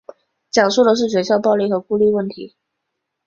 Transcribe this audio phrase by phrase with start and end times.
[0.49, 2.55] 讲述的是学校暴力和孤立问题。